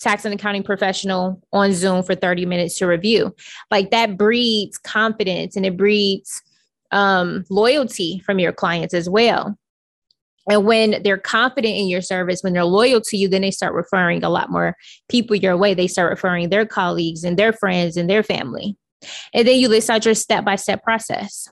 tax 0.00 0.24
and 0.24 0.34
accounting 0.34 0.64
professional 0.64 1.40
on 1.52 1.72
Zoom 1.72 2.02
for 2.02 2.14
30 2.14 2.44
minutes 2.46 2.78
to 2.78 2.86
review. 2.86 3.34
Like 3.70 3.90
that 3.90 4.18
breeds 4.18 4.76
confidence 4.78 5.56
and 5.56 5.64
it 5.64 5.76
breeds 5.76 6.42
um, 6.90 7.44
loyalty 7.48 8.20
from 8.26 8.38
your 8.38 8.52
clients 8.52 8.94
as 8.94 9.08
well. 9.08 9.56
And 10.50 10.66
when 10.66 11.02
they're 11.04 11.18
confident 11.18 11.76
in 11.76 11.86
your 11.86 12.02
service, 12.02 12.42
when 12.42 12.52
they're 12.52 12.64
loyal 12.64 13.00
to 13.02 13.16
you, 13.16 13.28
then 13.28 13.42
they 13.42 13.52
start 13.52 13.74
referring 13.74 14.24
a 14.24 14.28
lot 14.28 14.50
more 14.50 14.76
people 15.08 15.36
your 15.36 15.56
way. 15.56 15.72
They 15.72 15.86
start 15.86 16.10
referring 16.10 16.48
their 16.48 16.66
colleagues 16.66 17.22
and 17.22 17.38
their 17.38 17.52
friends 17.52 17.96
and 17.96 18.10
their 18.10 18.24
family. 18.24 18.76
And 19.32 19.46
then 19.46 19.58
you 19.58 19.68
list 19.68 19.88
out 19.88 20.04
your 20.04 20.14
step 20.14 20.44
by 20.44 20.56
step 20.56 20.82
process. 20.82 21.48